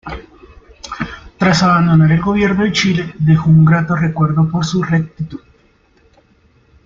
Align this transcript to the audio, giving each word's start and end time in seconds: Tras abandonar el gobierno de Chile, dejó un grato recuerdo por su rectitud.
Tras 1.37 1.61
abandonar 1.61 2.11
el 2.11 2.21
gobierno 2.21 2.63
de 2.63 2.71
Chile, 2.71 3.13
dejó 3.19 3.51
un 3.51 3.63
grato 3.63 3.95
recuerdo 3.95 4.49
por 4.49 4.65
su 4.65 4.81
rectitud. 4.81 5.41